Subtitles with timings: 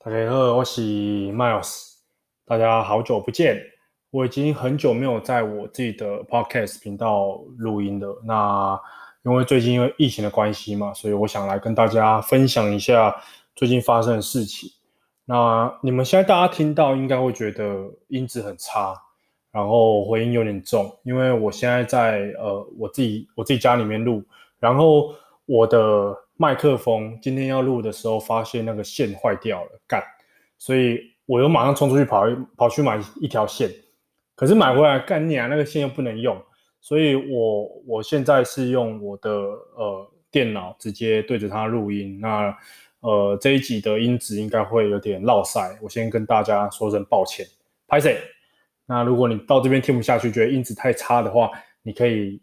[0.00, 0.80] 大家好，我是
[1.32, 1.96] Miles，
[2.46, 3.60] 大家好久不见。
[4.12, 8.22] 我已经很久没有在我自己的 Podcast 频道录音了。
[8.24, 8.80] 那
[9.24, 13.12] 因为最近因为疫情的关系嘛，所以我想来跟大家分享一下
[13.56, 14.70] 最近发生的事情。
[15.24, 18.94] 那你们现在大家听到应该会觉得音质很差，
[19.50, 24.22] 然后回音有点重，因为我现在在呃我自己我自己家里面录，
[24.60, 25.12] 然后
[25.44, 26.16] 我的。
[26.40, 30.00] 麦克风今天要录的时候，发现那个线坏掉了，干，
[30.56, 32.24] 所以我又马上冲出去跑
[32.56, 33.68] 跑去买一条线，
[34.36, 36.40] 可是买回来干你啊，那个线又不能用，
[36.80, 42.56] 所以我我现在是用我的呃电脑直接对着它录音，那
[43.00, 47.44] 呃这一集的音质应该会有点落赛，我先跟大家说声抱歉，
[47.88, 48.16] 拍谢。
[48.86, 51.50] 那如果你到这边听不下去，觉得音质太差的话，
[51.82, 52.40] 你可以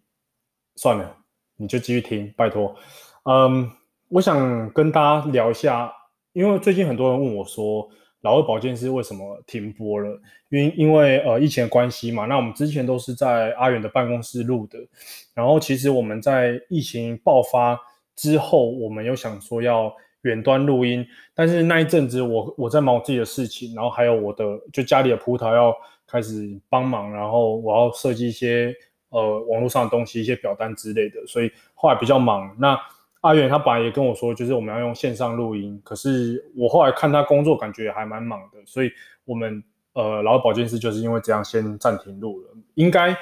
[0.75, 1.15] 算了，
[1.55, 2.75] 你就继续听，拜托，
[3.23, 3.71] 嗯。
[4.09, 5.91] 我想跟大家聊一下，
[6.33, 7.87] 因为最近很多人问我说，
[8.21, 10.19] 老二保健室为什么停播了？
[10.49, 12.25] 因因为呃疫情的关系嘛。
[12.25, 14.77] 那我们之前都是在阿远的办公室录的，
[15.33, 17.79] 然后其实我们在疫情爆发
[18.15, 25.75] 之后，我们又想说要远端录音，但是那一阵子我我在忙我自己的事情，然后还有我的就家里的葡萄要
[26.07, 28.73] 开始帮忙，然后我要设计一些
[29.09, 32.55] 呃网络上的东西，一些表单之类的，所以后来比较忙。
[32.59, 32.79] 那
[33.25, 38.91] 阿远他本来也跟我说，就是我们要用线上录音，可是我后来看他工作，感觉也还蛮忙的，所以
[39.25, 43.17] 我们呃，老二保健室就是因为这样先暂停录了，应该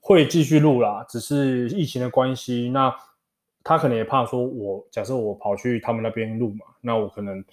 [0.00, 2.70] 会继续录啦，只是疫情的关系。
[2.70, 2.90] 那
[3.62, 7.44] 他可能也怕说我，假设我跑去他们那边录嘛，那我可能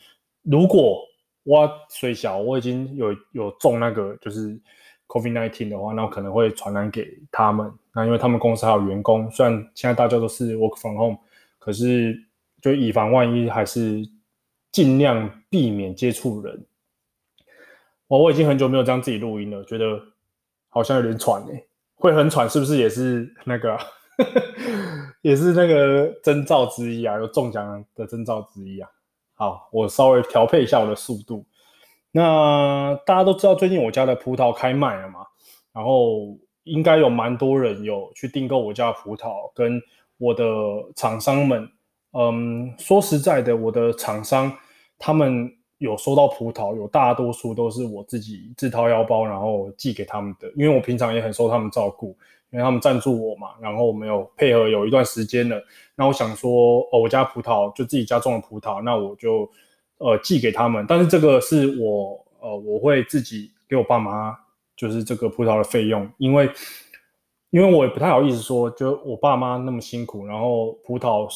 [0.43, 1.01] 如果
[1.43, 4.57] 我虽小，我已经有有中那个就是
[5.07, 7.69] COVID-19 的话，那我可能会传染给他们。
[7.93, 11.17] 那因为他们公司还有员工，虽然现在大家都是 work from home。
[11.63, 12.17] 可是，
[12.59, 14.01] 就以防万一，还是
[14.71, 16.65] 尽量避免接触人。
[18.07, 20.01] 我我已经很久没有这样自己录音了，觉得
[20.69, 23.77] 好像有点喘诶，会很喘，是不是也是那个，
[25.21, 27.15] 也是那个征兆之一啊？
[27.17, 28.89] 有中奖的征兆之一啊？
[29.35, 31.45] 好，我稍微调配一下我的速度。
[32.11, 35.27] 那大家都知道，最近我家的葡萄开卖了嘛，
[35.73, 39.79] 然后应该有蛮多人有去订购我家的葡萄跟。
[40.21, 40.43] 我的
[40.95, 41.67] 厂商们，
[42.13, 44.55] 嗯，说实在的，我的厂商
[44.99, 50.47] 他们有收到葡萄，有大多数都是我自己自掏腰包，然后寄给他们的。
[50.55, 52.15] 因为我平常也很受他们照顾，
[52.51, 55.59] 因为他们赞助我嘛，然后我们有配合有一段时间了。
[55.95, 59.49] 那我想说，哦，我家葡萄就自己家种的葡萄，那我就
[59.97, 60.85] 呃寄给他们。
[60.87, 64.37] 但是这个是我呃我会自己给我爸妈，
[64.75, 66.47] 就是这个葡萄的费用，因为。
[67.51, 71.27] 因为我也不太好意思说，就我爸妈那么辛苦，然后葡萄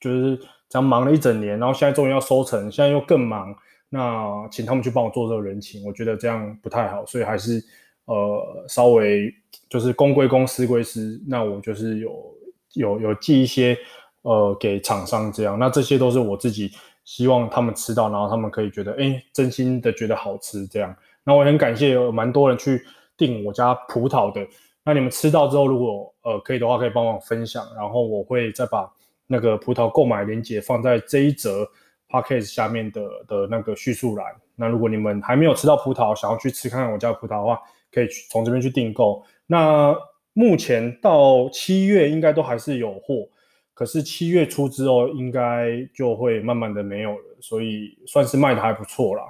[0.00, 0.36] 就是
[0.68, 3.52] 这样忙了一整年，然后现在终于要收成，现在又更忙，
[3.88, 7.60] 那请他们去帮我做这个人情，我觉得这样不太好，所以还是
[8.04, 9.28] 呃稍微
[9.68, 12.34] 就是公归公，私归私，那我就是有
[12.74, 13.76] 有有寄一些
[14.22, 16.70] 呃给厂商这样，那这些都是我自己
[17.04, 22.84] 希望他们吃到，然后他们可以觉得哎真心的觉得好吃这样，那我很感谢有蛮多人去
[23.16, 24.46] 订我家葡萄的。
[24.84, 28.90] 那你们吃到之后，如果呃可以的话，可以帮我分享，然后我会再把
[29.26, 31.66] 那个葡萄购买链接放在这一则
[32.08, 34.26] podcast 下面的的那个叙述栏。
[34.54, 37.58] 那如果你们还没有吃到葡萄，想要去吃看看我家的葡萄的话，
[37.90, 39.24] 可以从这边去订购。
[39.46, 39.96] 那
[40.34, 43.26] 目前到七月应该都还是有货，
[43.72, 49.22] 可是七月初之后应该就会慢慢的没有了，所以算是卖的还不错啦。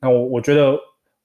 [0.00, 0.78] 那我我觉得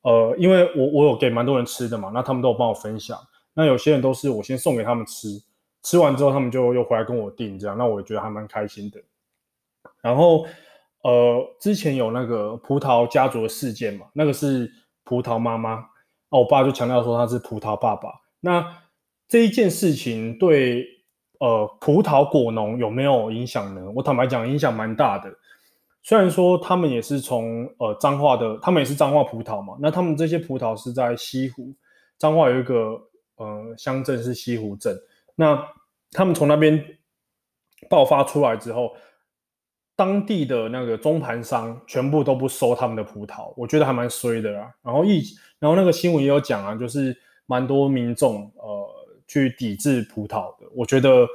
[0.04, 3.18] 呃，因为我我有给蛮多人吃的嘛，那他们都有帮我分享。
[3.56, 5.44] 那有些人都是我先送给他们吃，
[5.84, 9.00] 吃完之后他们就又回来跟我订这样，那我觉得还蛮开心的。
[10.02, 10.46] 然后，
[11.03, 14.72] 呃，之前有那个葡萄家族的事件嘛，那个是
[15.03, 15.75] 葡萄妈妈，
[16.30, 18.09] 哦，我爸就强调说他是葡萄爸爸。
[18.40, 18.66] 那
[19.28, 20.86] 这一件事情对
[21.40, 23.92] 呃葡萄果农有没有影响呢？
[23.96, 25.31] 我坦白讲，影响蛮大的。
[26.02, 31.74] 虽然说他们也是从呃彰化的，他们也是彰化葡萄嘛，那他们这些葡萄是在西湖，
[32.18, 33.00] 彰化有一个。
[33.35, 34.95] 呃，乡镇是西湖镇，
[35.35, 35.68] 那
[36.12, 36.97] 他们从那边
[37.89, 38.95] 爆发出来之后，
[39.95, 44.74] 当地的那个中盘商全部都不收他们的葡萄，我觉得还蛮衰的啦。
[44.81, 45.24] 然后一，
[45.59, 47.15] 然后那个新闻也有讲啊，就是
[47.45, 48.89] 蛮多民众呃
[49.27, 51.27] 去抵制葡萄的，我觉得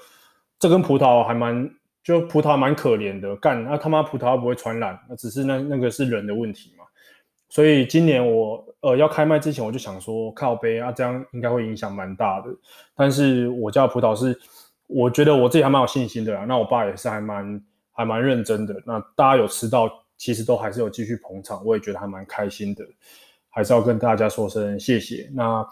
[0.58, 1.70] 这跟葡萄还蛮，
[2.02, 6.72] 就葡萄蛮可怜的，干那、他妈葡萄不会传染，那只是那那个是人的问题。
[7.48, 12.50] 所以今年我呃要开卖之前，我就想说靠杯啊，这样应该会影响蛮大的。
[12.94, 14.38] 但是我家葡萄是，
[14.86, 16.44] 我觉得我自己还蛮有信心的啦。
[16.44, 18.74] 那我爸也是还蛮还蛮认真的。
[18.84, 22.84] 那大家有吃到其实都还是有继续捧场，我也觉得还蛮开心的，
[23.48, 25.30] 还是要跟大家说声谢谢。
[25.32, 25.66] 那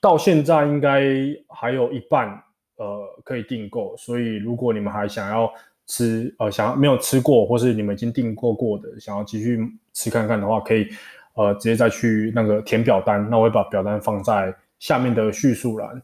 [0.00, 1.02] 到现在应该
[1.48, 2.28] 还有一半
[2.76, 5.52] 呃可以订购，所以如果你们还想要
[5.86, 9.58] 吃呃想要没有吃过，或是你们已经订购过的，想要继续
[9.94, 10.88] 吃看看的话，可以
[11.34, 16.02] 呃直接再去那个填表单，那我会把表单放在下面的叙述栏。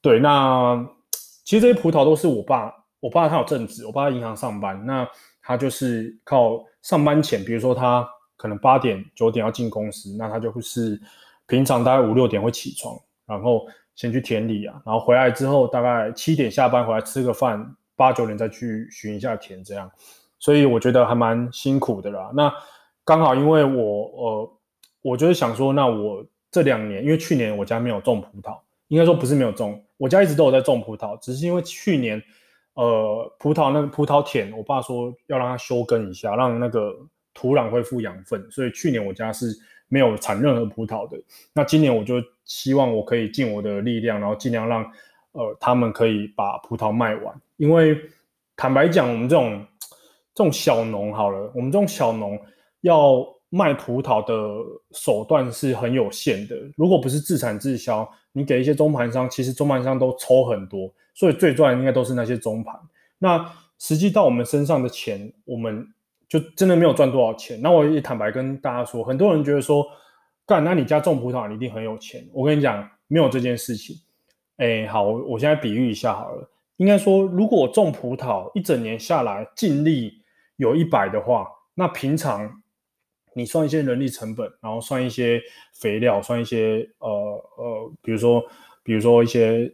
[0.00, 0.84] 对，那
[1.44, 2.74] 其实这些葡萄都是我爸。
[3.00, 5.08] 我爸他有正职，我爸在银行上班，那
[5.40, 8.04] 他就是靠上班前，比如说他
[8.36, 11.00] 可能八点九点要进公司，那他就是
[11.46, 19.88] 平常大概五六点会起床，然后先去田里啊，然后回来之后大概七点下班回来吃个饭，八九点再去巡一下田这样，
[20.40, 22.32] 所以我觉得还蛮辛苦的啦。
[22.34, 22.52] 那
[23.08, 24.50] 刚好因为我呃，
[25.00, 28.54] 我就是想说，那我这两年因为去年我家没有种葡萄，
[28.88, 32.22] 应该说不是没有种，我家一直都有在种葡萄，只是因为去年。
[32.74, 36.94] 呃，葡萄那个葡萄田，我爸说要让它休耕一下，让那个
[37.34, 39.46] 土壤恢复养分，所以去年我家是
[39.88, 41.20] 没有产任何葡萄的。
[41.52, 44.84] 那今年我就希望我可以尽我的力量，然后尽量让
[45.32, 47.34] 呃他们可以把葡萄卖完。
[47.56, 48.00] 因为
[48.56, 49.66] 坦白讲，我们这种
[50.32, 52.40] 这种小农好了，我们这种小农
[52.82, 54.34] 要卖葡萄的
[54.92, 56.56] 手段是很有限的。
[56.76, 60.92] 如果不是自产自销，你给一些中盘商，其实中盘商都抽很多。
[61.14, 62.72] 所以最赚应该都是那些中盘，
[63.18, 63.44] 那
[63.80, 65.84] 实际到我们身上的钱，我们
[66.28, 67.60] 就真的没有赚多少钱。
[67.60, 69.84] 那我也坦白跟大家说，很多人觉得说，
[70.46, 72.24] 干，那你家种葡萄，你一定很有钱。
[72.32, 73.96] 我跟你讲，没有这件事情。
[74.58, 76.48] 哎，好，我现在比喻一下好了。
[76.76, 80.22] 应该说，如果我种葡萄一整年下来净利
[80.54, 82.62] 有一百的话，那平常
[83.38, 85.40] 你算一些人力成本，然后算一些
[85.72, 87.08] 肥料，算一些呃
[87.56, 88.44] 呃，比如说
[88.82, 89.72] 比如说一些。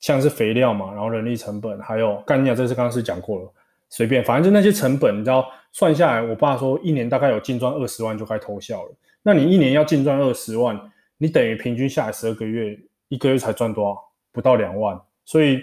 [0.00, 3.52] 像是肥料嘛，然后人力成本，还有干你啊，这次刚刚是讲过了，
[3.90, 8.94] 随便，反正就那些成本，你知道算下来，我爸说一年大概有净赚二十万就该偷笑了。
[9.24, 10.80] 那你一年要净赚二十万，
[11.16, 12.78] 你等于平均下来十二个月，
[13.08, 14.00] 一个月才赚多少？
[14.30, 14.96] 不到两万。
[15.24, 15.60] 所以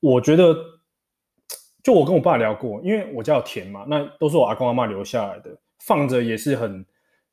[0.00, 0.56] 我觉得，
[1.82, 6.84] 就我跟我爸聊过，因为我家有田嘛，那都是我阿公阿嬷留下来的，放着也是很，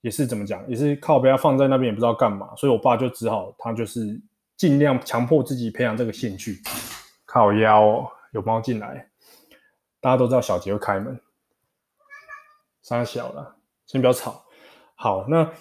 [0.02, 4.22] 也是怎么讲，也是靠不要放在那边也不知道干嘛，所以我爸就只好他就是。
[4.58, 6.62] 尽量强迫自己培养这个兴趣。
[7.26, 9.06] 靠腰，有猫进来，
[10.00, 11.20] 大家都知道小杰会开门。
[12.82, 14.46] 三小了，先不要吵。
[14.96, 15.52] 好，那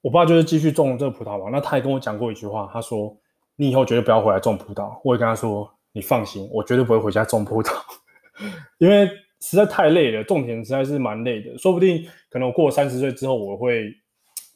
[0.00, 1.50] 我爸就是继续种这个葡萄嘛。
[1.50, 3.18] 那他也跟我讲过一句话，他说
[3.56, 7.74] ：“你以后绝对不要回来种葡萄。”我也跟他说：“你放心，我绝对不会回家种葡萄，
[8.78, 9.10] 因为
[9.40, 11.58] 实在太累了，种田实在是蛮累的。
[11.58, 13.90] 说不定可能过三十岁之后，我会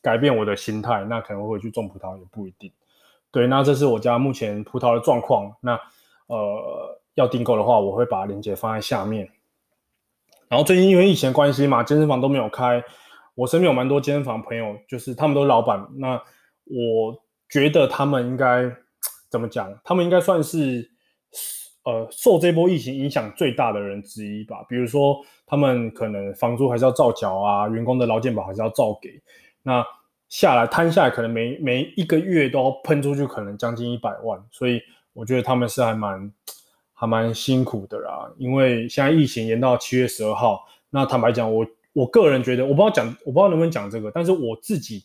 [0.03, 2.71] 改变我的心态，那可能会去种葡萄也不一定。”
[3.33, 5.57] 对，那这是我家目前葡萄的状况。
[5.63, 5.81] 那
[6.27, 9.31] 呃，要订购的话，我会把链接放在下面。
[10.51, 12.85] 然后最近因为疫情关系嘛，健身房都没有开。
[13.35, 15.89] 我身边有蛮多健身房朋友，就是他们都是老板。
[15.97, 16.23] 那
[16.67, 17.19] 我
[17.49, 18.71] 觉得他们应该
[19.31, 19.81] 怎么讲？
[19.83, 20.91] 他们应该算是
[21.85, 24.65] 呃受这波疫情影响最大的人之一吧。
[24.69, 29.21] 比如说，他们可能房租还是要照缴啊，员工的劳健保还是要照给。
[29.63, 29.85] 那
[30.29, 34.81] 下来摊下来，可能每每一个月都要喷出去，可能将近一百万，所以
[35.13, 36.33] 我觉得他们是还蛮
[36.93, 38.31] 还蛮辛苦的啦。
[38.39, 45.03] 因为现在疫情延到七月十二号，那坦白讲，我我个人觉得，我不知道讲，我不知道能不能讲这个，但是我自己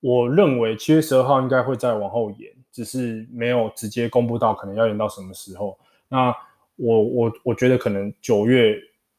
[0.00, 5.76] 我认为七月十二号应该会再往后延，只是没有直接公布到可能要延到什么时候。
[6.10, 6.36] 那
[6.76, 8.76] 我我我觉得可能九月，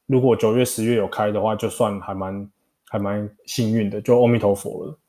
[0.07, 2.51] 如果九月十月有开的话，就算还蛮
[2.89, 5.00] 还蛮幸运的，就阿弥陀佛了。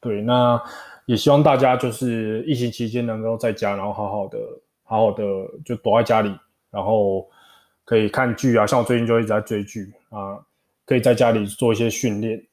[0.00, 0.62] 对，那
[1.06, 4.38] 也希望大家就是疫情期间能够在家，然后好好的、
[4.84, 5.24] 好好的
[5.64, 6.32] 就躲在家里，
[6.70, 7.28] 然后
[7.84, 10.38] 可以看剧啊，像我最近就一直在追剧啊，
[10.86, 12.46] 可以在家里做一些训练，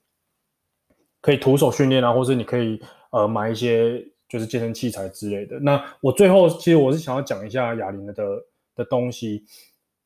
[1.21, 2.81] 可以徒手训练啊，或者你可以
[3.11, 5.59] 呃买一些就是健身器材之类的。
[5.59, 8.13] 那我最后其实我是想要讲一下哑铃的
[8.75, 9.43] 的东西，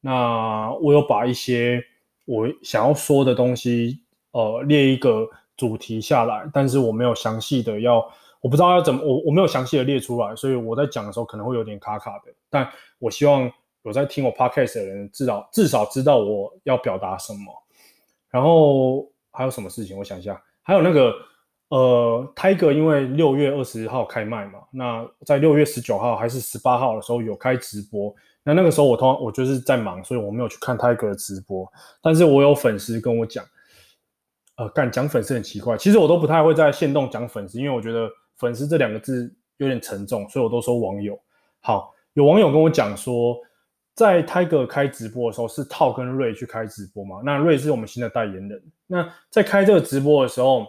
[0.01, 1.84] 那我有把一些
[2.25, 4.01] 我想要说的东西
[4.32, 5.29] 呃列一个。
[5.58, 8.05] 主题下来，但是我没有详细的要，
[8.41, 12.34] 我不知道要怎么，我我没有详细的列出来，所以我在讲的时候可能会有点卡卡的。
[12.50, 13.50] 但我希望
[13.84, 17.53] 有在听我 podcast 的人，至少至少知道我要表达什么。
[18.29, 19.98] 然后还有什么事情？
[19.98, 21.13] 我想一下，还有那个
[21.69, 33.43] 呃，Tiger 因为六月二十号开卖嘛，那在六月十九号还是十八号的时候有开直播，那那个时候我通常我就是在忙，所以我没有去看 Tiger 的直播，但是我有粉丝跟我讲。
[34.57, 41.19] 呃，干讲粉丝很奇怪，其实我都不太会在线动讲粉丝，因为我觉得粉丝这两个字有点沉重，所以我都说网友。
[41.60, 43.38] 好，有网友跟我讲说，
[43.95, 47.17] 在 Tiger 开直播的时候，是套跟瑞去开直播嘛？
[47.25, 48.63] 那瑞是我们新的代言人。
[48.88, 50.65] 那在开这个直播的时候，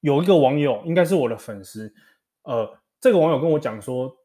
[0.00, 1.92] 有一个网友，应该是我的粉丝，
[2.42, 4.16] 呃，这个网友跟我讲说，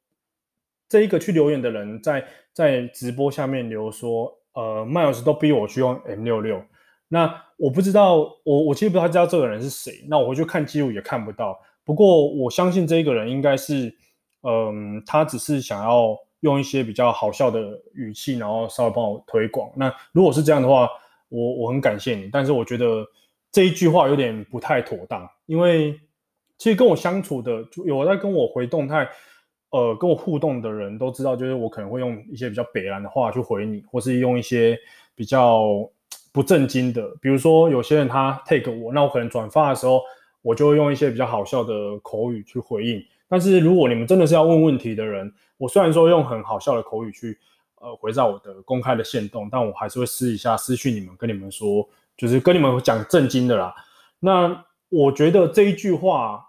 [0.88, 6.64] 这一个去留言的人在在直播下面留说，呃，Miles 都逼我去用 M 六六。
[7.08, 10.06] 那我不知道，我我其实不太知道这个人是谁。
[10.10, 11.60] 那我回去看记录也看不到。
[11.84, 13.96] 不过我相信这一个人应该是，
[14.42, 19.70] 嗯、他只是想要用一些比较好笑的语气，然后稍微帮我推广。
[19.76, 20.90] 那如果是这样的话，
[21.30, 22.28] 我我很感谢你。
[22.34, 23.06] 但是我觉得
[23.56, 25.98] 这一句话有点不太妥当，因为
[26.58, 29.08] 其实跟我相处的，就有在跟我回动态。
[29.70, 34.78] 呃，跟我互动的人都知道，就是我可能会用一些比较北烂的话去回你，或是用一些
[35.16, 35.90] 比较
[36.34, 40.02] 不正经的，比如说有些人他 take 我，那我可能转发的时候，
[40.42, 43.02] 我就会用一些比较好笑的口语去回应。
[43.30, 47.38] 但是如果你们真的是要问问题的人，我虽然说用很好笑的口语去
[47.82, 51.86] 呃回在我的公开的限动，但我还是会私一下私讯你们，跟你们说，
[52.18, 53.76] 就是跟你们讲正经的啦。
[54.20, 56.44] 那我觉得这一句话。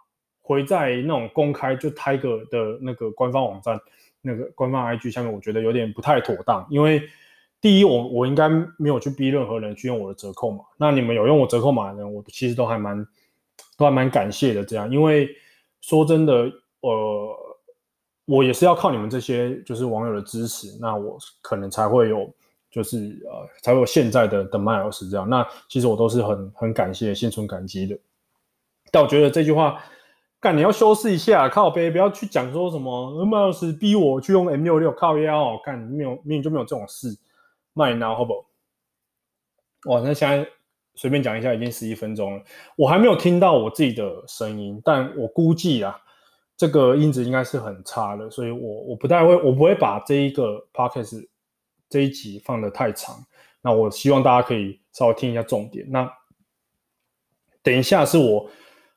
[0.49, 3.81] 回在那种公开就 Tiger 的那个官方网站，
[4.23, 6.65] 那个官方 IG 下面，我觉得有点不太妥当。
[6.71, 7.03] 因为
[7.61, 10.63] 第一，我我应该没有去逼任何人去用我的折扣码。
[10.77, 13.05] 那你们有用我折扣码的人，我其实都还蛮
[13.77, 14.65] 都还蛮感谢的。
[14.65, 15.29] 这样，因为
[15.81, 16.33] 说真的，
[16.79, 17.37] 呃，
[18.27, 22.33] 我也是要靠你们这些就是网友的支持，那我可能才会有
[22.77, 25.27] 就是呃才有现在的的 Miles 这样。
[25.29, 27.99] 那其实我都是很很感谢、心存感激的。
[28.93, 29.83] 但我觉得这句话。
[30.39, 37.09] 干，你要修饰一下，靠北，不要去讲说什么 Miles 逼我去用 M66 靠腰哦，干，没有，明明就没有这种事，
[37.73, 38.45] 卖脑好不好？
[39.87, 40.47] 哇，那现在
[40.95, 42.43] 随便讲一下，已经十一分钟了，
[42.77, 45.99] 我还没有听到我自己的声音，但我估计啊，
[46.55, 51.27] 这个音质应该是很差的，所以我我不太会，我不会把这一个 Podcast
[51.97, 53.25] 这一集放得太长，
[53.63, 56.13] 那我希望大家可以稍微听一下重点，那
[57.63, 58.51] 等一下是我。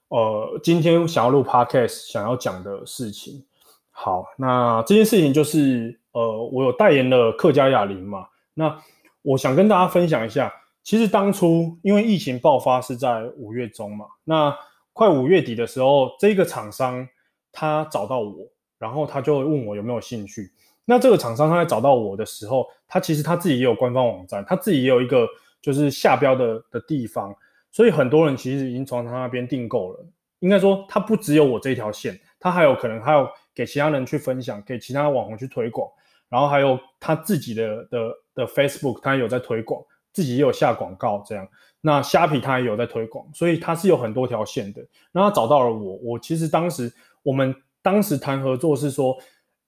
[0.10, 3.46] 呃，今天想要录 podcast，想要讲的事情。
[3.90, 8.28] 好，那这件事情就是，呃，我有代言了客家哑铃嘛。
[8.54, 8.78] 那
[9.22, 10.54] 我想跟大家分享一下，
[10.84, 14.54] 其实当初因为疫情爆发是在五月中嘛，那
[14.92, 17.08] 快五月底的时候，这个厂商
[17.50, 18.36] 他找到我，
[18.78, 20.52] 然后他就问我有没有兴趣。
[20.90, 25.28] 那这个厂商他在找到我的时候，他其实他自己也有官方网站，他自己也有一个
[25.62, 27.32] 就是下标的的地方。
[27.70, 30.04] 所以很多人其实已经从他那边订购了。
[30.40, 35.88] 应该说，他不只有我这条线，他还有可能还有给其他人去分享，给其他网红去推广，
[36.28, 39.80] 然后还有他自己的的的 Facebook，他也有在推广，
[40.12, 41.48] 自己也有下广告这样。
[41.82, 44.82] 那虾皮他也有在推广，所以他是有很多条线的。
[45.12, 46.92] 那他找到了我，我其实当时
[47.22, 49.16] 我们当时谈合作是说，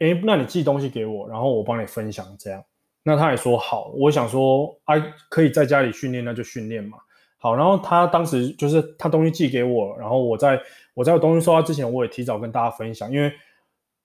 [0.02, 2.64] 诶，那你寄东西给我，然后我帮你分享这样。
[3.04, 6.98] 那他也说好，我想说，哎，可以在家里训练，那就训练嘛。
[7.38, 10.60] 好，然后他当时就是他东西寄给我，然后我在
[10.94, 13.32] 我在东西收到之前，我也提早跟大家分享，因为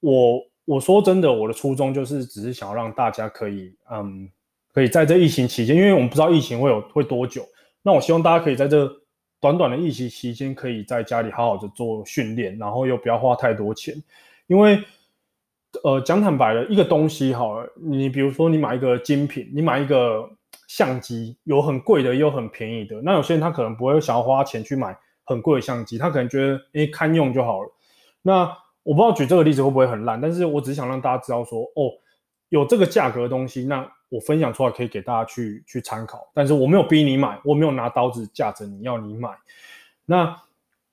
[0.00, 4.30] 我我说真的，我的初衷就是只是想要让大家可以嗯，
[4.72, 7.42] 可以在这疫情期间，因为我们不知道疫情会有会多久，
[7.82, 8.90] 那我希望大家可以在这
[9.40, 13.94] 短短的疫情期间，可以在家里好好的做训练，然后又不要花太多钱，
[14.46, 14.82] 因为
[15.82, 20.30] 呃讲坦白的，一个东西好，你比如说你买一个精品，你买一个。
[20.68, 23.00] 相机有很贵的，也有很便宜的。
[23.02, 27.70] 那有些人他可能不会想要花钱去买很贵的相机，他可能觉得诶堪用就好了。
[28.20, 28.40] 那
[28.82, 31.94] 我不知道举这个例子会不会很烂，但是我只是想让大家知道说，哦，
[32.48, 36.28] 有这个价格的东西，那我分享出来可以给大家去去参考。
[36.34, 39.30] 但是我没有逼你买，我没有拿刀子架着你要你买。
[40.04, 40.36] 那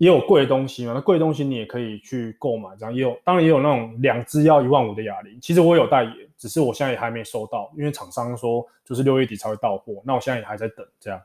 [0.03, 5.37] 也有贵的东西嘛，那贵的东西你也可以去购买，这样也有，当然也有那种两支要一万五的哑铃。
[5.41, 6.13] 其实我有代言。
[6.35, 11.17] 只是我现在也还没收到，因为厂商说就是六月底才会到货，那我现在也还在等这样。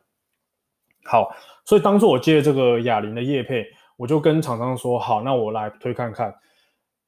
[1.02, 3.66] 好，所以当初我接这个哑铃的业配，
[3.97, 6.32] 我就跟厂商说好，那我来推看看。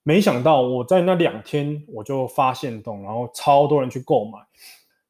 [0.03, 4.41] 没想到我在那两天我就发现动，然后超多人去购买。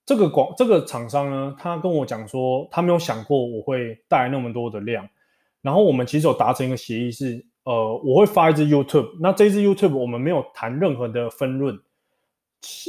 [0.05, 5.09] 这个广这个厂商呢，他跟我讲说他没有想过我会带来那么多的量，
[5.62, 11.79] 然后我们其实有达成一个协议是，呃，我会发一支 YouTube，那这支 YouTube 我们没有谈任何的分润。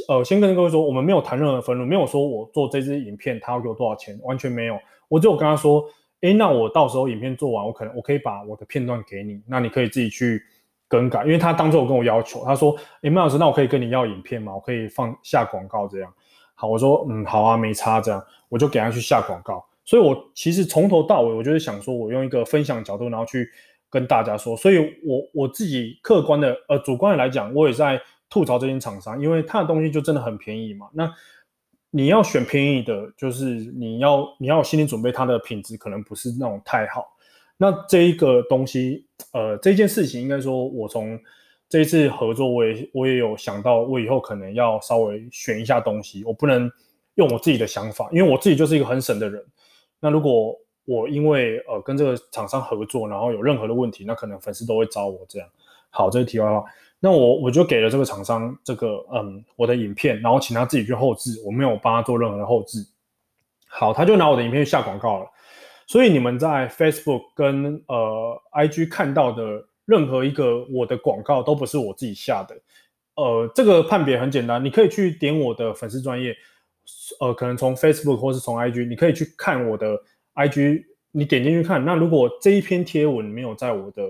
[0.08, 4.78] 呃，先跟各位说，我们没有谈任何分润，没有说我做这支影片他要给我多少钱，完全没有。
[5.08, 5.84] 我只有跟他说，
[6.20, 10.42] 诶，那我到时候影片做完，我可能我可以把我的片段给你，那你可以自己去
[10.88, 11.24] 更改。
[11.24, 14.54] 因为他当初有跟我要求，他说，诶，麦老师，那我可以跟你要影片吗？
[14.54, 16.12] 我可以放下广告这样。
[16.54, 19.64] 好，我说，嗯，好啊，没差这样，我就给他去下广告。
[19.92, 23.46] 所以，我其实从头到尾，我就是想说，我用一个分享角度，然后去
[23.90, 24.56] 跟大家说。
[24.56, 28.00] 所以我我自己客观的，呃，主观的来讲，我也在。
[28.32, 30.88] 吐槽这间厂商，因为他的东西就真的很便宜嘛。
[30.94, 31.06] 那
[31.90, 37.04] 你要选便宜的，就是你要你要有心理准备，它的品质可能不是那种太好。
[37.58, 41.20] 那这一个东西，呃，这件事情应该说，我从
[41.68, 46.72] 这一次合作，我也我也有想到，我以后可能要稍微选一下东西，我不能
[47.16, 49.44] 用我自己的想法，因为我自己就是一个很省的人。
[50.02, 55.48] 那如果我因为呃跟这个厂商合作，然后有任何的问题，那可能粉丝都会找我这样。
[55.90, 56.64] 好，这是题外话。
[56.98, 62.84] 那我我就给了这个厂商这个嗯我的影片，然后请他自己去后置，我没有帮他做任何的后置。
[63.68, 65.26] 好，他就拿我的影片下广告了。
[65.86, 72.56] 所以你们在 Facebook 跟呃 IG 看到的任何一个我的广告都不是我自己下的。
[73.14, 76.34] 呃，这个判别很简单，你可以去点我的粉丝专业，
[77.20, 80.00] 呃，可能从 Facebook 或是从 IG，你可以去看我的
[80.34, 81.84] IG，你点进去看。
[81.84, 84.02] 那如果这一篇贴文没有在我的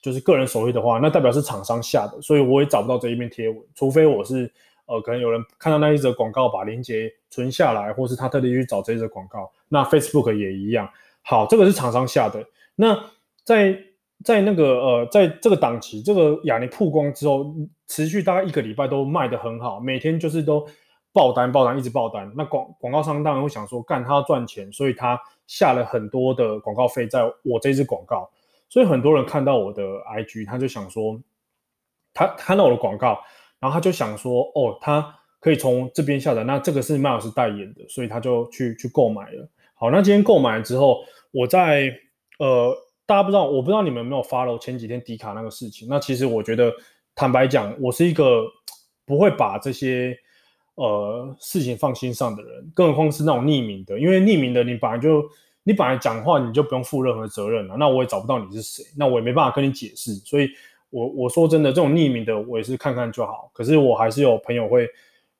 [0.00, 4.50] 就是个人首页的话，那代表是厂商下的，所以我也找不到这一篇贴文，除非我是
[4.86, 9.50] 呃，可能有人看到那一则广告，把链接存下来，或是他特地去找这一则广告。
[9.68, 10.88] 那 Facebook 也一样。
[11.22, 12.42] 好，这个是厂商下的。
[12.74, 12.98] 那
[13.44, 13.78] 在
[14.24, 17.54] 在那个呃，在这个档期，这个亚尼曝光之后，
[17.86, 20.66] 持续大概一个礼拜都卖得很好，每天就是都
[21.12, 22.30] 爆单爆单，一直爆单。
[22.36, 28.30] 那广广告商当然会想说，干他要赚钱，所以他下了很多的广告费在我这支广告。
[28.68, 31.18] 所以很多人看到我的 IG，他就想说，
[32.12, 33.18] 他看到我的广告，
[33.58, 39.48] 然后他就想说，哦，他可以从这边下载，那这个是麦老师代言的，所以他就去去购买了。
[39.74, 41.00] 好，那今天购买了之后，
[41.30, 41.90] 我在
[42.38, 45.88] 呃，大家不知道，我不知道你们有没有 follow 前几天迪卡那个事情。
[45.88, 46.70] 那其实我觉得，
[47.14, 48.44] 坦白讲，我是一个
[49.06, 50.14] 不会把这些
[50.78, 55.28] 呃事情放心上的人，更何况是那种匿名的，因为匿名的你本来就。
[55.64, 60.48] 你本来讲话你就不用负任何责任了，那我也找不到你是谁，那我也没办法跟你解释，所以
[60.88, 63.50] 我我说真的，这种匿名的我也是看看就好。
[63.52, 64.88] 可是我还是有朋友会，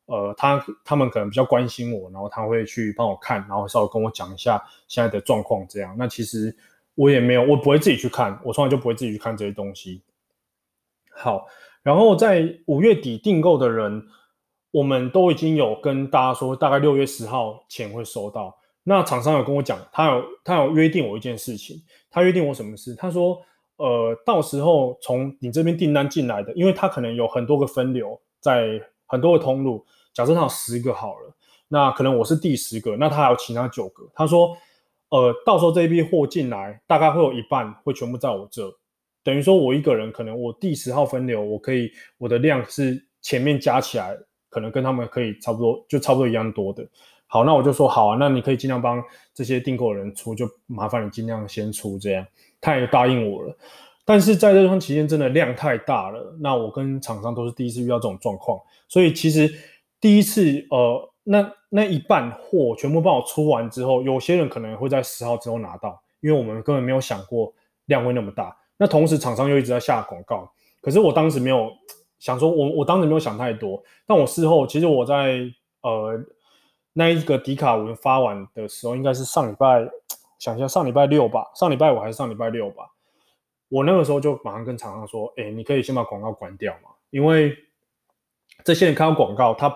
[0.05, 5.97] 呃，他他们可能比较关心我，然后他会去帮我看，然后稍微跟我讲一下现在的状况这样。
[5.99, 6.55] 那其实
[6.95, 10.03] 我也没有，我不会自己去看，我从来就不会自己去看这些东西。
[11.11, 11.47] 好，
[11.83, 14.07] 然后在五月底订购的人，
[14.79, 18.57] 我们都已经有跟大家说，大概六月十号前会收到。
[18.85, 22.95] 那厂商有跟我讲，他有他有约定我一件事情，他约定我什么事？
[22.95, 23.43] 他说，
[23.79, 31.35] 呃，到时候从你这边订单进来的，因为他可能有很多个分流，在很多个通路，假设他有十个好了，
[31.67, 34.09] 那可能我是第十个，那他还有其他九个。
[34.15, 34.57] 他说，
[35.09, 38.73] 呃，到时候这一批货进来，大概会有一半会全部在我这，
[39.25, 44.17] 等于说我一个人可能我第十号分流，我可以我的量是前面加起来，
[44.49, 46.87] 可能跟他们可以差不多，就差不多一样多的。
[47.27, 49.03] 好，那我就说好啊，那你可以尽量帮
[49.35, 52.27] 这些订购的人出，就麻烦你尽量先出这样。
[52.61, 53.57] 他也答应我了，
[54.05, 58.59] 但是在这段期间真的量太大了，那我跟厂商都是第一次遇到这种状况，
[58.89, 59.49] 所以其实
[60.01, 67.53] 第一次呃，那那一半货全部帮我出完之后，有些人可能会在十号之后拿到，因为我们根本没有想过
[67.85, 68.57] 量会那么大。
[68.79, 71.71] 那同时厂商又一直在下广告，可是我当时没有
[72.19, 75.41] 想说，我我当时没有想太多，但我事后其实我在
[75.83, 76.25] 呃。
[76.95, 79.89] 那一个迪卡文发完的时候，应该是上礼拜，
[80.37, 82.87] 想一下上礼拜六吧，上礼拜五还是上礼拜六吧。
[83.69, 87.57] 我那个时候就马上跟厂商说：“哎，你可以先把广告关掉嘛，因为
[88.65, 89.73] 这些人看到广告，他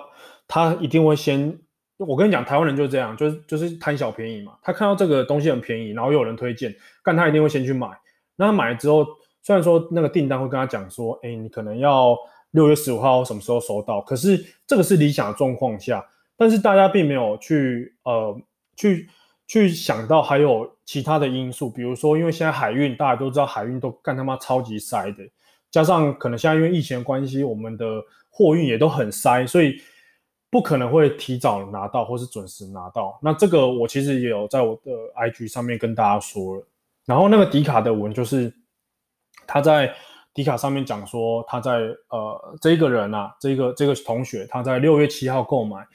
[0.49, 1.57] 他一定会先……
[1.99, 4.59] 我跟你讲，台湾人就是这样，就是就是贪小便宜嘛。
[4.61, 6.75] 他看到这个东西很便宜，然后又有人推荐，
[7.05, 7.89] 但他一定会先去买。
[8.35, 9.07] 那他买了之后，
[9.43, 12.19] 虽然说那个订单会跟他讲说：‘哎，你可能要
[12.53, 16.03] 六月十五号什么时候收到？’可是这个是理想的状况下。”
[16.35, 18.37] 但是大家并没有去呃
[18.75, 19.09] 去
[19.47, 25.23] 去想到还有其他的因素，比如说因为现在海运大家都知道海运都干他妈超级塞的，
[25.71, 29.81] 加上可能现在因为疫情的关系，我们的货运也都很塞，所以
[30.51, 33.17] 不可能会提早拿到或是准时拿到。
[33.23, 36.67] 那这个我其实也有在我的 IG 上面跟大家说了。
[37.05, 38.53] 然后那个迪卡的文就是
[39.47, 39.95] 他在
[40.35, 45.87] 迪卡上面讲说他在呃这个人啊这个这个同学他在六月七号购买。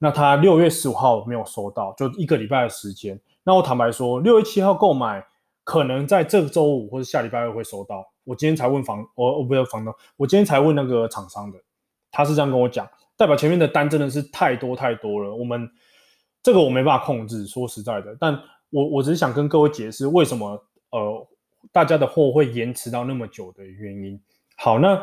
[0.00, 3.20] 那他六月十五号没有收到，就一个礼拜的时间。
[3.42, 5.26] 那我坦白说，六月七号购买，
[5.64, 8.08] 可能在这个周五或者下礼拜二会收到。
[8.22, 11.58] 我今天才问房，我我不要房东，我今天才问那个厂商的，
[12.12, 15.34] 他是这样跟我讲，代表前面的单真的是太多太多了。
[15.34, 15.68] 我们
[16.44, 20.50] 这个我没办法控制，说实在的，但我我只是想跟各位解释为什么
[20.90, 21.26] 呃
[21.72, 24.20] 大家的货会延迟到那么久的原因。
[24.56, 24.96] 好，那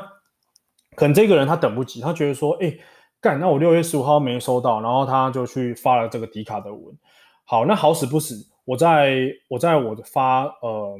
[0.95, 2.78] 可能这个人他等不及，他觉得说，哎、
[3.21, 6.97] 干，那我六月十五号没收到，然后他就去发了这个迪卡的文。
[7.43, 10.99] 好，那好死不死，我在我在我的发呃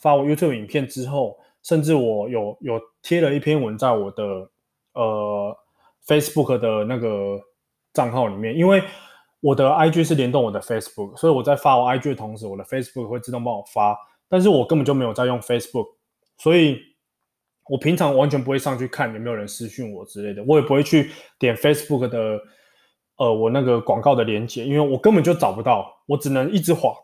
[0.00, 4.24] 发我 YouTube 影片之后，甚至我有有贴了一篇文在我的
[4.94, 5.56] 呃
[6.06, 7.40] Facebook 的那个
[7.92, 8.82] 账号里面，因为
[9.40, 13.96] 我的 IG 是联动我的 Facebook，所以我在发我 IG 的同时，我的 Facebook 会自动帮我发，
[14.28, 15.88] 但是我根本就没有在用 Facebook，
[16.38, 16.80] 所以
[17.68, 22.40] 我平常完全不会上去看有没有人私讯我之类的，我也不会去点 Facebook 的
[23.16, 26.94] 呃我那个广告的链接，因为我根本就找不到，我只能一直滑，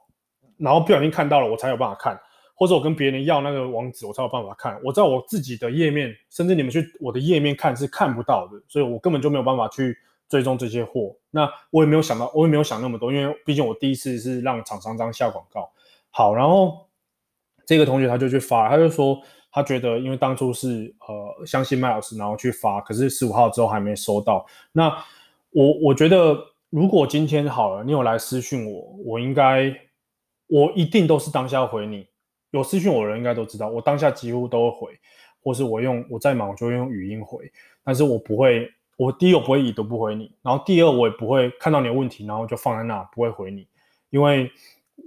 [0.58, 2.18] 然后不小心看到了，我才有办法看。
[2.54, 4.80] 或者我跟别人要那个网址，我才有办法看。
[4.85, 9.96] 我在我自己的页面，甚至你们去我的页面看是看不到的，所以我根本就没有办法去
[10.28, 11.16] 追踪这些货。
[11.30, 15.72] 那我也没有想到，我也没有想那么多，因为毕竟我第一次是让厂商这样下广告。
[16.11, 16.87] 好，然后
[17.64, 19.20] 这个同学他就去发，他就说
[19.51, 24.46] 他觉得，因为当初是呃相信麦老师，然后去发，可是十五号之后还没收到。
[24.72, 24.88] 那
[25.51, 26.37] 我我觉得，
[26.70, 29.75] 如果今天好了，你有来私讯我，我应该
[30.46, 32.07] 我一定都是当下回你。
[32.51, 34.98] 有私讯我的人应该都知道，我当下几乎都会回，
[35.42, 37.51] 或是我用我在忙，我就用语音回。
[37.85, 43.66] 但是我不会，我第一我不会已读不回你，然后第二我也不会看到你的问题，然后就放在那不会回你，
[44.11, 44.51] 因为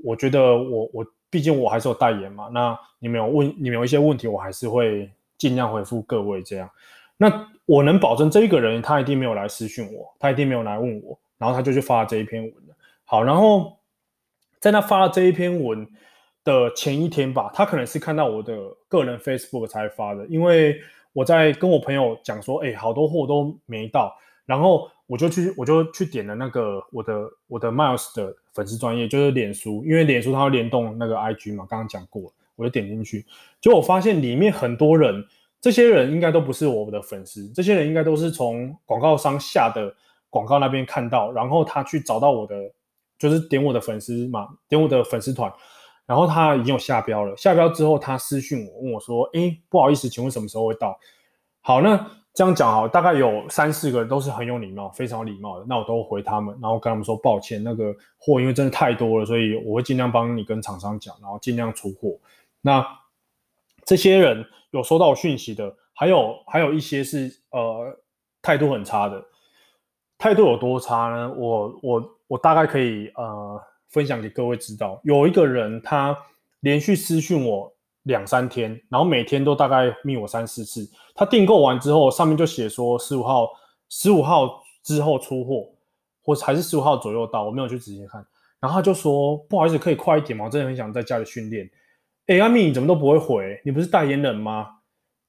[0.04, 2.48] 我觉得我我毕竟我还是有代言嘛。
[2.54, 6.70] 那你们有问，你们有一些问题，我还是会尽量回复各位这样。
[7.18, 12.76] 那我能保证这一个人他一定没有来私讯我，他一定没有来问我，然后他就去发了这一篇文了。
[13.04, 13.78] 好，然后
[14.62, 15.86] 在他发了这一篇文
[16.46, 20.80] 的前一天吧，他可能是看到我的个人 Facebook 才发的，因为
[21.12, 33.26] 我在跟我朋友讲说，哎，好多货都没到，然后我就去我就去点了那个我的我的 Miles 的粉丝专业，就是脸书，因为脸书它会联动那个 IG 嘛，刚刚讲过，我就点进去，
[33.60, 35.26] 结果我发现里面很多人，
[35.60, 39.94] 这些人应该都不是我的粉丝，这些人应该都是从广告商下的
[40.30, 42.56] 广告那边看到，然后他去找到我的，
[43.18, 45.52] 就是点我的粉丝嘛，点我的粉丝团。
[46.08, 50.96] 然后他已经有下标了，下标之后他私讯我，问我说：“诶，不好意思，请问什么时候会到？”
[51.62, 51.98] 好，那
[52.36, 62.16] 这样讲好，大概有三四个人都是很有礼貌，非常有礼貌的，那我都回他们，然后跟他们说抱歉，那个货因为真的太多了，所以我会尽量帮你跟厂商讲，然后尽量出货。
[62.62, 62.86] 那
[63.86, 67.98] 这些人有收到讯息的，还有还有一些是呃
[68.42, 69.24] 态度很差的，
[70.18, 71.34] 态度有多差呢？
[71.36, 73.60] 我我我大概可以呃。
[73.88, 76.18] 分享给各位知道，有一个人他
[76.60, 77.72] 连续私讯我
[78.06, 80.90] 两三天，然后每天都大概密我三四次。
[81.14, 83.50] 他订购完之后，上面就写说十五号，
[83.90, 85.68] 十五号之后出货，
[86.24, 88.26] 或还是十五号左右到，我没有去仔细看。
[88.60, 90.46] 然后他就说不好意思，可以快一点吗？
[90.46, 91.70] 我真的很想在家里训练。
[92.28, 93.62] 哎，阿密你怎么都不会回？
[93.64, 94.68] 你不是代言人吗？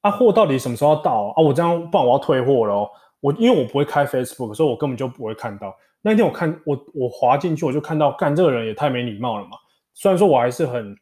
[0.01, 1.43] 啊，货到底什么时候到啊？
[1.43, 2.89] 我这样不然我要退货了。
[3.21, 5.75] 我因为我不会开 Facebook，所以我根本就不会看到。
[6.03, 9.57] 那天我看我我滑进去，我就看到干这个人也太没礼貌了嘛。
[9.95, 10.97] 虽然说我还是很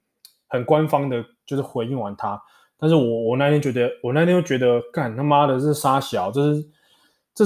[0.55, 2.41] 很官方的，就是回应完他，
[2.79, 6.65] 但是我我那天觉得，我那天就觉得干他妈的是杀小，这是
[7.35, 7.45] 这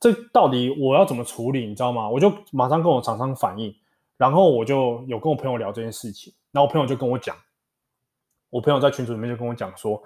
[0.00, 2.10] 这到底我要怎么处理，你知道吗？
[2.10, 3.72] 我就马上跟我厂商反映，
[4.16, 7.36] 然后我就有跟我朋友聊这件事情，然后我朋友就跟我讲，
[8.50, 10.02] 我朋友在群组里面就跟我讲说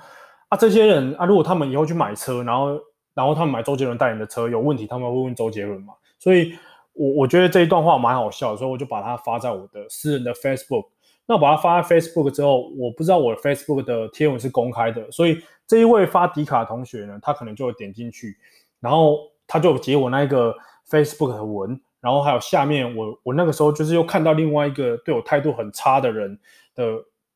[0.51, 2.79] 啊，这些人啊，如果他们以后去买车，然后
[3.15, 5.95] 然后他们买周杰伦代言的车有问题，他们会问周杰伦嘛？
[6.19, 6.53] 所以
[6.93, 10.89] 我，我觉得这一段话蛮好笑的，所以我就把它发在我的私人的 Facebook。
[11.29, 18.37] 那我把它发在 Facebook 之后，我不知道我 Facebook 的贴文是公开的，所以这一位发迪卡的同学呢，他可能就会点进去，
[18.81, 20.57] 然后他就截我那一个
[20.89, 26.37] Facebook 的文，然后还有下面我我那个时候就是又看到另外一个对我态度很差的人
[26.75, 26.85] 的，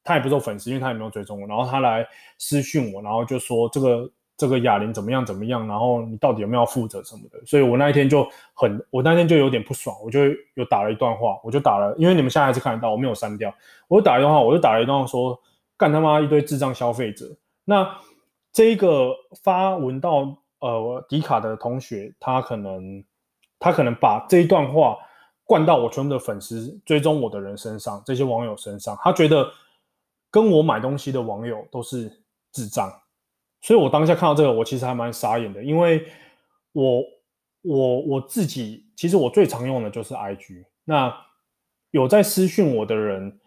[0.02, 4.10] 他也不是我粉丝，因为他也没有追踪我，然后他来私讯我，然后就说这个。
[4.36, 5.24] 这个哑铃怎么样？
[5.24, 5.66] 怎么样？
[5.68, 7.38] 然后你到底有没有负责什么的？
[7.46, 10.20] 所以我那一天就很，我那天就有点不爽，我就
[10.54, 13.54] 有打了一段话，我就打了，因为你们现在还是看得到，我没有删掉，
[13.86, 15.38] 我就打了一段话，我就打了一段话说，
[15.76, 17.26] 干他妈一堆智障消费者。
[17.64, 17.88] 那
[18.52, 19.14] 这一个
[19.44, 23.04] 发文到呃迪卡的同学，他可能
[23.60, 24.96] 他可能把这一段话
[25.44, 29.48] 灌到我全部的粉丝追踪我的人身上，这些网友身上，他觉得
[30.30, 32.10] 跟我买东西的网友都是
[32.50, 32.92] 智障。
[33.62, 36.04] 所以我当下看到这个，我其实还蛮傻眼的，因为
[36.72, 37.00] 我
[37.62, 40.64] 我我自己其实我最常用的就是 IG。
[40.84, 41.16] 那
[41.92, 43.38] 有在私讯我的人，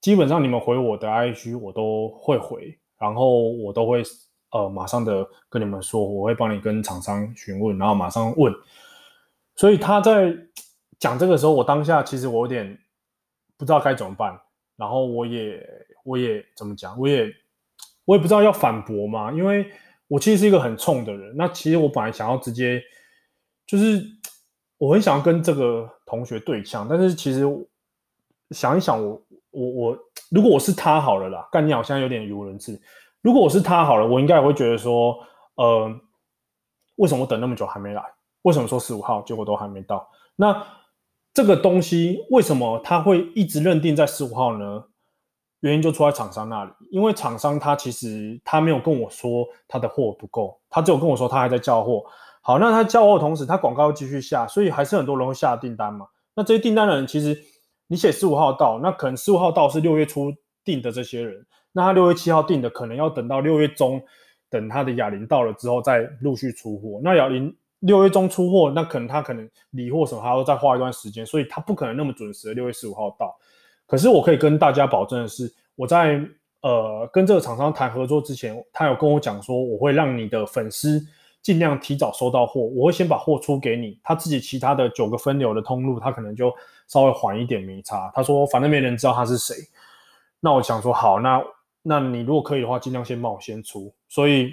[0.00, 4.02] 基本上你们回我的 IG 我都会回，然后我都会
[4.50, 8.52] 呃马上的跟你们说，我会帮你跟厂商询问，然后马上问。
[9.54, 10.36] 所以他在
[10.98, 12.76] 讲这个时候，我当下其实我有点
[13.56, 14.36] 不知道该怎么办，
[14.76, 15.64] 然后我也
[16.02, 17.32] 我也怎么讲，我也。
[18.04, 19.70] 我也不知道要反驳嘛，因为
[20.08, 21.36] 我其实是一个很冲的人。
[21.36, 22.82] 那其实我本来想要直接，
[23.66, 24.02] 就是
[24.78, 27.44] 我很想要跟这个同学对呛，但是其实
[28.50, 29.98] 想一想我，我我，
[30.30, 32.80] 如果我是他好了啦，干你好像有点语无伦次。
[33.22, 35.16] 如果我是他好了，我应该也会觉得说，
[35.56, 35.94] 呃，
[36.96, 38.02] 为什么我等那么久还没来？
[38.42, 40.08] 为什么说十五号，结果都还没到？
[40.36, 40.66] 那
[41.32, 44.84] 这个东西为什么他会一直认定在十五号呢？
[45.60, 52.04] 原因就出在厂商那里，因为厂商他其实他没有跟我说他的货不够，他只有跟我说他还在交货。
[52.42, 56.06] 好，那他交货的同时，他广告继续下，所以还是很多人会下订单嘛。
[56.34, 57.38] 那这些订单的人，其实
[57.88, 60.32] 你写十五号到，那可能十五号到是六月初
[60.64, 64.02] 订的这些人，那他六月七号订的，可能要等到六月中，
[64.48, 66.98] 等他的哑铃到了之后再陆续出货。
[67.04, 73.36] 那哑铃六月中出货，那可能他可能理货什么还要再花一段时间，所以他不可能那么准时的六月十五号到。
[73.90, 76.24] 可是我可以跟大家保证的是，我在
[76.60, 81.04] 呃跟这个厂商谈合作之前，他有跟我讲说，我会让你的粉丝
[81.42, 86.54] 尽量提早收到货，我会先把货出给你，他自己其他的九个分流的通路，他可能就
[86.86, 88.12] 稍微缓一点没差。
[88.14, 89.56] 他说反正没人知道他是谁，
[90.38, 91.42] 那我想说好，那
[91.82, 93.92] 那你如果可以的话，尽量先帮我先出。
[94.08, 94.52] 所以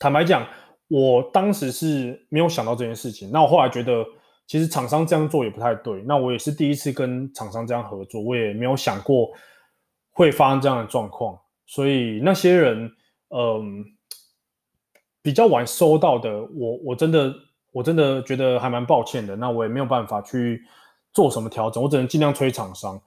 [0.00, 0.44] 坦白讲，
[0.88, 3.30] 我当时是没有想到这件事情。
[3.30, 4.04] 那我后来觉得。
[4.50, 9.30] 其实厂商这样做也不太对，那我也是第一次跟厂商这样合作，我也没有想过
[10.10, 12.90] 会发生这样的状况，所以那些人，
[13.28, 13.84] 嗯，
[15.22, 17.32] 比较晚收到的，我我真的
[17.70, 20.60] 我真的觉得还蛮抱歉的，那我也没有办法去
[21.12, 23.00] 做什么调整，我只能尽量催厂商。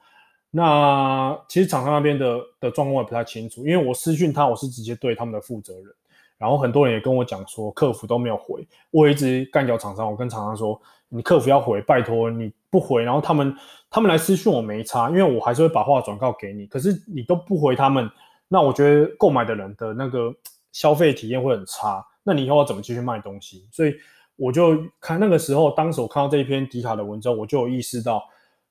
[0.49, 5.93] 那其实厂商那边的的状况我也不太清楚，因为我私讯他，我是直接对他们的负责人。
[6.38, 10.10] 然后很多人也跟我讲说，客服都没有回，我一直干掉厂商。
[10.10, 13.02] 我跟厂商说，你客服要回，拜托你不回。
[13.02, 13.56] 然后他们
[13.89, 16.67] 他们来私讯我没差，因为我还是会把话转告给你。
[16.67, 18.10] 可是你都不回他们，
[18.50, 20.34] 那我觉得购买的人的那个
[20.74, 22.06] 消费体验会很差。
[22.24, 23.65] 那你以后要怎么继续卖东西？
[23.72, 23.93] 所以
[24.36, 28.22] 我就看那个时候，当时我看到这一篇迪卡的文章，我就有意识到，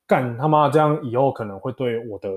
[0.06, 2.28] 干他妈这样以后可能会对我的，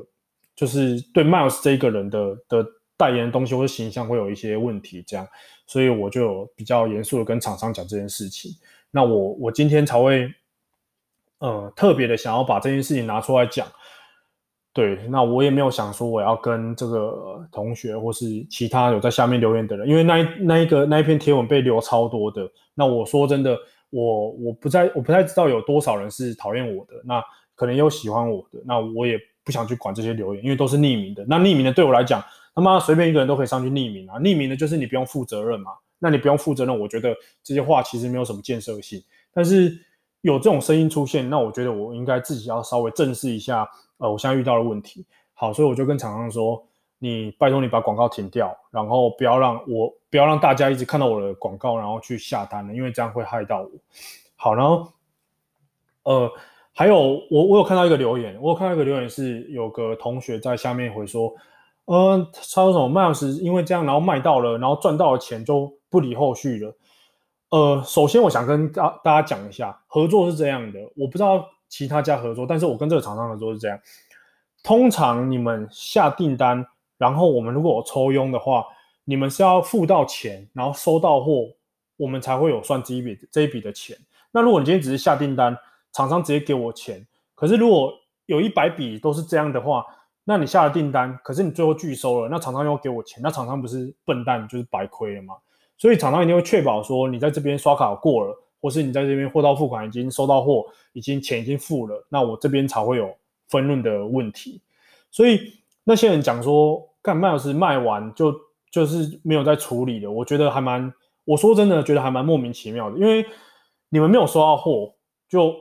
[0.55, 2.65] 就是对 Miles 这一个人的的。
[2.97, 5.27] 代言的东西或者形象会有一些问题，这样，
[5.67, 8.51] 所以我就比较严肃的跟厂商讲这件事情。
[8.91, 10.33] 那我我今天才会，
[11.39, 13.67] 呃，特别的想要把这件事情拿出来讲。
[14.71, 22.49] 对，那我也没有想说我要跟这个同学或是其他有在下面留言的人，因为那一那一个那一篇贴文被留超多的。
[22.73, 23.57] 那我说真的，
[23.89, 27.21] 我我不在我不太知道有多少人是讨厌我的，那
[27.55, 31.25] 可能有喜欢我的，那我也不想去管这些留言，因为都是匿名的。
[31.27, 32.23] 那匿名的对我来讲。
[32.55, 34.17] 他妈随便一个人都可以上去匿名啊！
[34.17, 35.73] 匿名的就是你不用负责任嘛。
[35.99, 39.03] 那你不用负责任，我觉得这些话其实没有什么建设性。
[39.33, 39.77] 但是
[40.21, 43.67] 有这种声音出现，那我觉得我应该自己要稍微正视一下。
[43.97, 45.05] 呃，我现在遇到的问题。
[45.33, 46.61] 好，所以我就跟厂商说
[46.99, 53.71] ：“你拜托你把广告停掉，然后不要让我不要让大家一直看到我的广告，然后去下单了，因为这样会害到我。”
[54.35, 54.87] 好，然后
[56.03, 56.31] 呃，
[56.73, 56.97] 还有
[57.31, 61.33] 我我有看到一个留言，我有看到一个留言是有个同学在下面回说。
[61.85, 66.75] 呃，他说什么？Miles 因为这样，然后卖到了，然后赚到了钱就不理后续了。
[67.51, 73.79] 呃，首先我想跟大大家讲一下，合作是这样的，我不知道其他家合作，但是我跟这个厂商合作是这样。
[74.63, 76.65] 通常你们下订单，
[76.97, 78.65] 然后我们如果有抽佣的话，
[79.03, 81.47] 你们是要付到钱，然后收到货，
[81.97, 83.95] 我们才会有算这一笔这一笔的钱。
[84.31, 85.55] 那如果你今天只是下订单，
[85.93, 87.93] 厂商直接给我钱，可是如果
[88.25, 89.85] 有一百笔都是这样的话。
[90.27, 95.35] 那你下了订单，可是你最后拒收了，那厂商又给我钱，那厂商不是笨蛋就是白亏了吗？
[95.77, 103.15] 所以厂商一定会确保说你在这边刷卡过了，或是你在这边货到付款已经收到货，已经钱已经付了，那我这边才会有
[103.49, 104.59] 分润的问题。
[105.11, 105.39] 所以
[105.83, 108.33] 那些人讲说，干麦老师卖完就
[108.71, 110.91] 就是没有再处理的，我觉得还蛮，
[111.23, 113.23] 我说真的觉得还蛮莫名其妙的，因为
[113.89, 114.95] 你们没有收到货
[115.29, 115.53] 就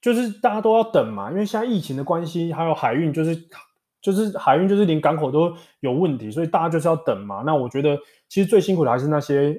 [0.00, 3.36] 就是大家都要等嘛，因为现在疫情的关系，还有海运就是。
[4.02, 7.44] 就是海运，就是连港口都有问题，所以大家就是要等嘛。
[7.46, 7.96] 那我觉得
[8.28, 9.56] 其实最辛苦的还是那些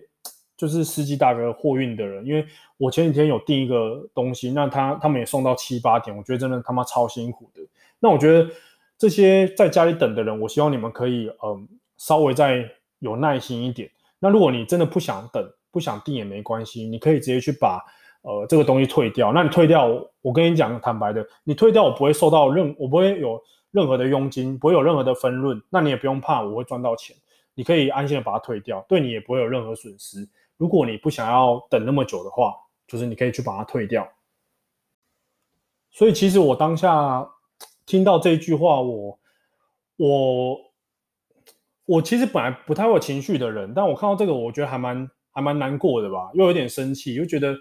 [0.57, 2.45] 就是司机大哥货运的人，因为
[2.77, 7.61] 我前几天有订一个东西，那他他们也送到七八点，我觉得真的他妈超辛苦的。
[7.99, 8.49] 那我觉得
[8.97, 11.65] 这些在家里等的人，我希望你们可以嗯
[11.97, 13.89] 稍微再有耐心一点。
[14.19, 17.81] 那如果你真的不想等，不想订也没关系，你可以直接去把
[18.23, 19.31] 呃这个东西退掉。
[19.31, 19.87] 那你退掉，
[20.21, 23.41] 我跟你讲坦白的，你退掉我不会受到任，我不会有。
[23.73, 27.15] 任何的佣金不会有任何的分润，那你也不用怕我会赚到钱，
[27.55, 30.29] 你可以安心的把它退掉，对你也不会有任何损失。
[30.57, 32.53] 如果你不想要等那么久的话，
[32.87, 34.07] 就是你可以去把它退掉。
[35.89, 37.27] 所以其实我当下
[37.87, 39.19] 听到这一句话，我
[39.95, 40.57] 我
[41.85, 47.57] 我其实本来不太会有情绪的人，但我看到这个，我觉得还蛮还蛮难过的吧，又有点生气，又觉得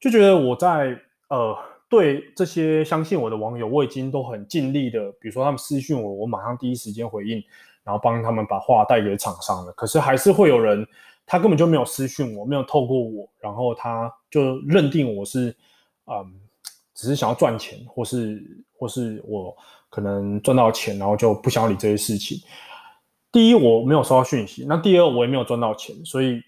[0.00, 1.56] 就觉得我在呃。
[1.88, 7.42] 对这些相信我的网友，我已经都很尽力的，比如说他们私讯我，我马上第一时间回应，
[7.82, 9.72] 然后帮他们把话带给厂商了。
[9.72, 10.86] 可是还是会有人
[11.24, 15.54] 他根本就没有私讯我，没有透过我，然后他就认定我是，
[16.06, 16.32] 嗯，
[16.94, 18.42] 只是想要赚钱，或是
[18.76, 19.56] 或是我
[19.88, 22.38] 可能赚到钱，然后就不想理这些事情。
[23.32, 26.42] 第一，我没有收到讯息；那第二，我也没有赚到钱，所以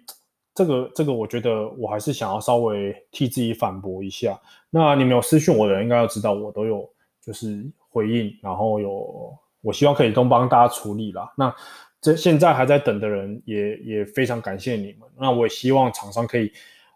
[0.55, 4.39] 这个这个，我觉得我还是想要稍微替自己反驳一下。
[4.69, 6.89] 那你们有私讯我的人，应该要知道我都有
[7.21, 9.33] 就是回应，然后有
[9.63, 11.33] 我希望可以都帮大家处理啦。
[11.37, 11.55] 那
[12.01, 15.09] 这现在还在等的人也也非常感谢你们。
[15.19, 16.51] 那我也希望厂商可以，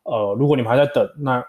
[0.05, 1.45] 呃，如果你们还在等，那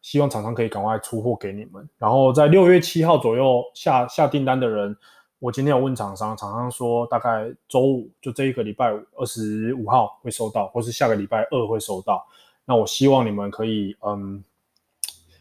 [0.00, 1.88] 希望厂商可以赶快出货给你们。
[1.98, 4.96] 然后在六月七号左右下下订单的人，
[5.40, 12.24] 我今天有问厂商，厂商说大概周五就这一个礼拜二十五号会收到，或是下个礼拜二会收到。
[12.64, 14.44] 那我希望你们可以嗯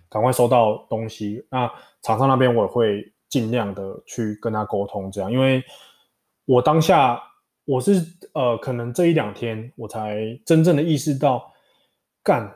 [0.10, 1.46] 赶快收到东西。
[1.52, 5.64] 那厂商那边我也会尽量的去跟他沟通，这样，因为
[6.46, 7.22] 我当下。
[7.66, 11.54] 我是呃，可能这一两天我才真正的意识到，
[12.24, 12.52] 干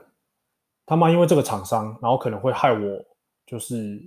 [0.88, 3.06] 他妈，因为这个厂商，然后可能会害我，
[3.46, 4.02] 就是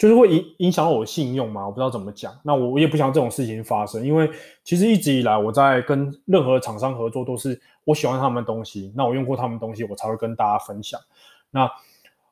[0.00, 2.32] 就是会影影响到我信用嘛，我不知道怎么讲。
[2.42, 4.30] 那我我也不想这种事情发生，因为
[4.64, 10.98] 其实一直以来我在跟任何厂商合作，都是我喜欢他们的东西，那我用过他们的东西，我才会跟大家分享。
[11.50, 11.70] 那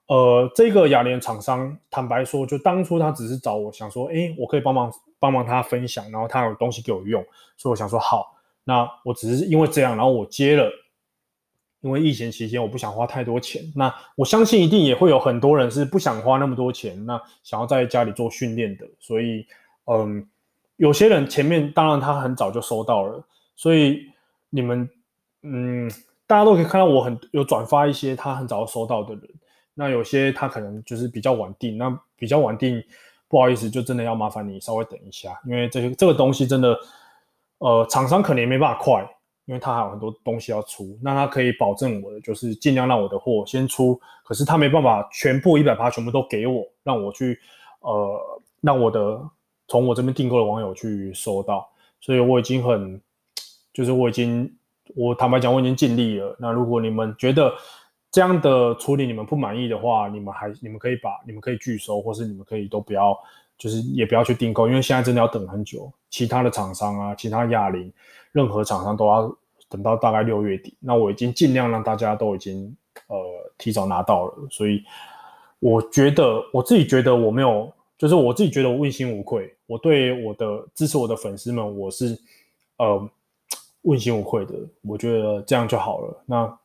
[0.07, 4.90] 呃，这个雅联厂商，坦白说，就当初他只是找我想说，诶，我可以帮忙。
[5.20, 7.20] 帮忙他分享，然后他有东西给我用，
[7.57, 10.70] 所以我想说好，那我只是因为这样，然后我接了，
[11.80, 19.46] 因为疫情期间我不想花太多钱，那我相信一定也会有很多人是不想花那么多钱，那想要在家里做训练的，所以
[19.86, 20.26] 嗯，
[20.76, 23.24] 有些人前面当然他很早就收到了，
[23.56, 24.06] 所以
[24.50, 24.88] 你们
[25.42, 25.90] 嗯，
[26.26, 29.22] 大家都可以看到我很有转发一些他很早收到的人，
[29.74, 32.82] 那有些他可能就是比较晚定，那比较晚定。
[33.30, 36.74] 不好意思，就真的要麻烦你稍微等一下，因为这些这个东西真的，
[37.58, 39.06] 呃，厂商可能也没办法快，
[39.48, 40.96] 因为他还有很多东西要出。
[41.02, 47.40] 那他可以保证我的，就是尽量让我的货先出，可是他没办法全部一百趴全部都给我，让我去，
[47.80, 49.18] 呃，让我的
[49.66, 51.66] 从我这边订购的网友去收到。
[51.98, 53.00] 所以我已经很，
[53.72, 54.54] 就是我已经，
[54.94, 56.37] 我坦白讲，我已经尽力了。
[56.38, 57.50] 那如果你们觉得，
[58.11, 63.18] 这样的处理你们不满意的话，你们还你们可以把你们可以拒收，或是你们可以都不要，
[63.56, 65.90] 就是也不要去订购，因为现在真的要等很久。
[66.10, 67.92] 其他的厂商啊，其他亚林，
[68.32, 69.36] 任何厂商都要
[69.68, 70.74] 等到大概六月底。
[70.80, 72.74] 那我已经尽量让大家都已经
[73.06, 73.16] 呃
[73.56, 74.82] 提早拿到了，所以
[75.58, 79.54] 我觉得我自己觉得我没有，就是我自己觉得我问心无愧。
[79.66, 82.18] 我对我的支持我的粉丝们，我是
[82.78, 83.10] 呃
[83.82, 84.54] 问心无愧的。
[84.82, 86.22] 我觉得这样就好了。
[86.26, 86.58] 那。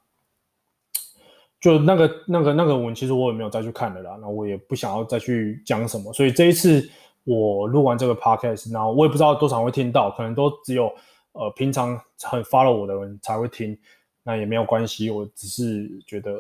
[1.60, 4.18] 就那个、那个、那个文，其实我也没有再去看了啦。
[4.20, 6.86] 那我也不想要再去讲什么，所以这一次
[7.24, 10.94] 我录完这个 podcast，然后我也不知道多少会听到，可能都只有
[11.34, 13.78] 呃平常很 follow 我的人才会听。
[14.26, 16.32] 那也没有关系，我只是觉得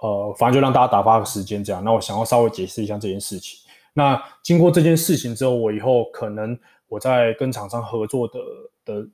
[0.00, 1.84] 呃，反正就让大家打发个时间这样。
[1.84, 3.58] 那我想要稍微解释一下这件事情。
[3.92, 8.40] 那经过这件事情之后，我以后可能我在跟厂商合作的
[8.86, 9.08] 的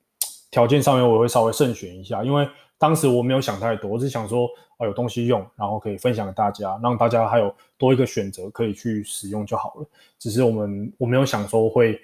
[0.57, 2.49] 条件上面，我会稍微慎选一下，因为。
[2.79, 9.87] 当时我没有想太多，我只想说，哦，有东西用，然后可以分享给大家，让大家还有多一个选择可以去使用就好了。
[10.19, 11.99] 只是我们我没有想说会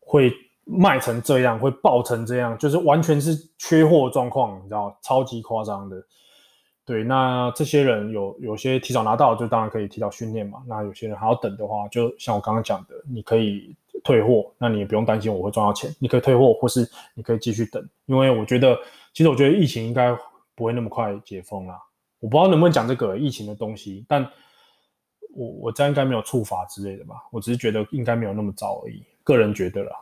[0.00, 0.32] 会
[0.64, 6.02] 卖成这样，会爆成这样，就是完全是缺货状况，你知道，超级夸张的。
[6.86, 10.62] 对，那这些人有有些提早拿到，就当然可以提早训练嘛。
[10.66, 18.78] 那有些人还要等的话，就像我刚刚讲的，你可以退货，那你也不用担心我会赚到钱，你可以退货，或是你可以继续等，因为我觉得。
[19.14, 20.10] 其实我觉得疫情应该
[20.54, 21.78] 不会那么快解封啦，
[22.18, 24.26] 我不知道能不能讲这个疫情的东西，但
[25.34, 27.16] 我我这样应该没有触法之类的吧？
[27.30, 29.94] 我只是觉得应该没有那么早而已，个人觉得啦，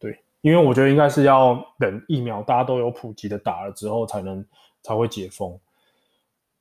[0.00, 4.44] 对，因为我觉得应该是要等疫苗大家都有普及的打了之后才能
[4.82, 5.56] 才会解封。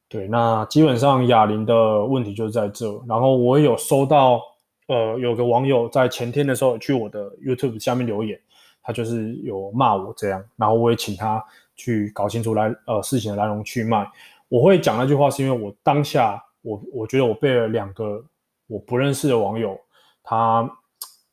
[0.08, 4.40] 对，那基本上哑铃的问题就是在这，然后我有收到
[4.88, 8.40] 呃有个网友在前天的时候去我的 YouTube 下面留言，
[8.82, 11.44] 他就是有骂我这样，然后我也请他。
[11.78, 14.10] 去搞清楚来呃事情的来龙去脉。
[14.48, 18.24] 我会讲那句话，是因为我当下我我觉得我被了两个
[18.68, 19.78] 我不认识的网友，
[20.24, 20.66] 他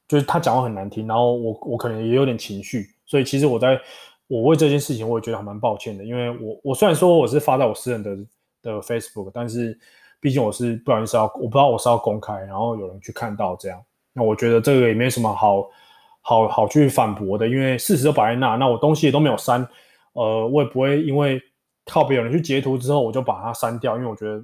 [0.08, 3.80] 就是他讲话很难听，然后我我可能也有点情绪，所以其实我在
[4.26, 8.16] 我为这件事情我也觉得还蛮抱歉的，因为我我虽然说我是发在我私人的
[8.62, 9.78] 的 Facebook，但是
[10.22, 15.68] 毕竟我是不好意思要我不知道我是要公开，然后有人去看到这样，那我觉得这个也没什么好
[16.20, 19.68] 好好去反驳的，因为事实都摆在那，那我东西也都没有删。
[20.12, 21.42] 呃，我也不会因为
[21.86, 24.40] 靠别人去截图之后，我就把它删掉，因为我觉得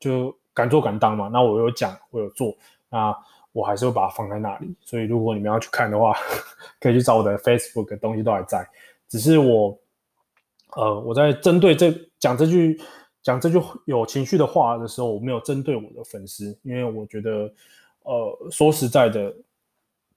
[0.00, 1.28] 就敢做敢当嘛。
[1.32, 2.52] 那我有讲，我有做，
[2.88, 3.16] 那
[3.52, 4.74] 我还是会把它放在那里。
[4.80, 6.12] 所以如果你们要去看的话，
[6.80, 8.68] 可以去找我的 Facebook，东西都还在。
[9.08, 9.78] 只是我
[10.74, 12.80] 呃，我在针对这讲这句
[13.22, 17.52] 讲这句有情绪的话的时候，我没有针对我的粉丝，因为我觉得，
[18.02, 19.34] 呃，说实在的，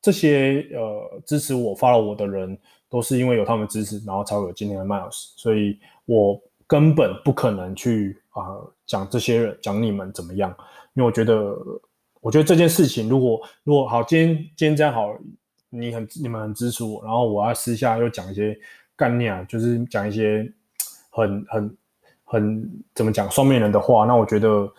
[0.02, 2.58] 这些呃支持我、发了我的人，
[2.90, 10.50] 都是因为有他们支持，然后才会有今天的 Miles，所以我根本不可能去啊、讲这些人讲你们怎么样，
[10.94, 11.56] 因为我觉得，
[12.22, 15.16] 我觉得这件事情如果如果好，今天今天这样好，
[15.70, 18.60] 你很你们很支持我，然后我要私下又讲一些。
[18.96, 20.48] 概念啊，就是讲一些
[21.10, 21.78] 很很
[22.26, 24.06] 很怎么讲双面人的话。
[24.06, 24.72] 那我觉得，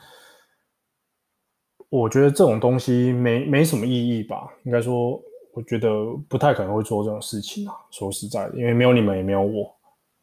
[1.89, 4.49] 我觉得这种东西没没什么意义吧。
[4.65, 5.21] 应该说，
[5.53, 5.89] 我觉得
[6.29, 7.75] 不太可能会做这种事情啊。
[7.91, 9.75] 说实在的，因为没有你们，也没有我。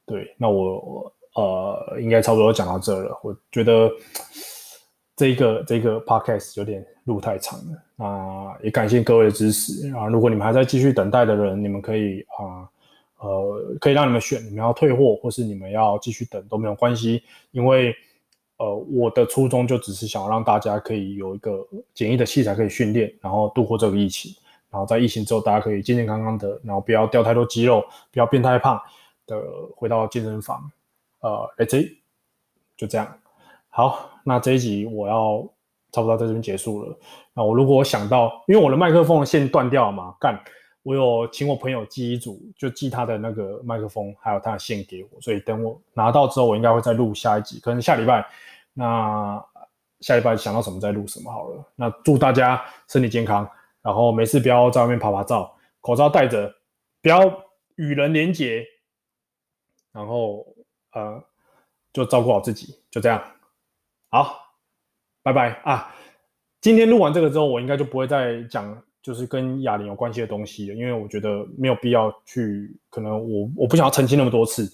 [0.05, 3.17] 对，那我呃，应该差不多讲到这了。
[3.23, 3.89] 我觉得
[5.15, 10.07] 这个这个 podcast 有点路太长了那，也感谢各位的支持啊。
[10.07, 12.67] 如果你们还在继续等待的人，你们可以啊。
[13.21, 17.95] 呃可以让你们选，你们要退货或是你们要继续等都没有关系，因为
[18.57, 24.31] 呃，我的初衷就只是想让大家可以有一个简易的器材可以训练，然后度过这个疫情，
[24.69, 28.79] 然后在疫情之后大家可以健健康康的，然后不要掉太多肌肉，不要变太胖
[29.25, 29.41] 的
[29.75, 30.71] 回到健身房。
[31.21, 31.97] 呃，Let's see，
[32.77, 33.07] 就这样。
[33.69, 35.47] 好，那这一集我要
[35.91, 36.95] 差不多在这边结束了。
[37.33, 40.39] 那我如果想到，因为我的麦克风的线断掉了嘛，干。
[40.83, 48.27] 我有请我朋友寄一组，就寄他的那个麦克风，还有他的线给我，所以等我拿到之后，我应该会再录下一集，可能下礼拜。
[48.73, 49.43] 那
[49.99, 51.63] 下礼拜想到什么再录什么好了。
[51.75, 53.47] 那祝大家身体健康，
[53.83, 56.51] 然后没事不要在外面趴趴照，口罩戴着，
[57.01, 57.21] 不要
[57.75, 58.65] 与人连结，
[59.91, 60.43] 然后
[60.93, 61.23] 呃，
[61.93, 63.21] 就照顾好自己，就这样。
[64.09, 64.55] 好，
[65.21, 65.93] 拜拜啊！
[66.59, 68.81] 今天录完这个之后，我应该就不会再讲。
[69.01, 74.71] 就是跟哑铃有关系的东西，因为我觉得没有必要去，可能我我不想要澄清那么多次，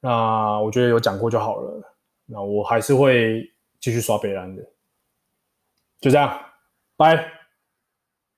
[0.00, 1.82] 那我觉得有讲过就好了。
[2.26, 3.48] 那我还是会
[3.78, 4.62] 继续刷北兰的，
[6.00, 6.38] 就这样，
[6.96, 7.32] 拜。